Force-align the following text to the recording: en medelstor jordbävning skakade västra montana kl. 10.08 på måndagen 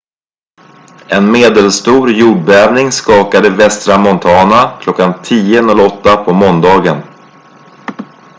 en 1.09 1.31
medelstor 1.31 2.11
jordbävning 2.11 2.91
skakade 2.91 3.49
västra 3.49 3.97
montana 3.97 4.79
kl. 4.81 4.89
10.08 4.89 6.15
på 6.25 6.33
måndagen 6.33 7.01